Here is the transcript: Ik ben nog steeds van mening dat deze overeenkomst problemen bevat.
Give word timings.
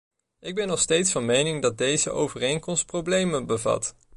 Ik 0.39 0.55
ben 0.55 0.67
nog 0.67 0.79
steeds 0.79 1.11
van 1.11 1.25
mening 1.25 1.61
dat 1.61 1.77
deze 1.77 2.11
overeenkomst 2.11 2.85
problemen 2.85 3.45
bevat. 3.45 3.95